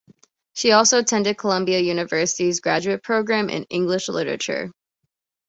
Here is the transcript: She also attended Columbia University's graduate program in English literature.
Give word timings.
She 0.55 0.71
also 0.71 0.97
attended 0.97 1.37
Columbia 1.37 1.77
University's 1.79 2.59
graduate 2.59 3.03
program 3.03 3.51
in 3.51 3.65
English 3.65 4.09
literature. 4.09 4.71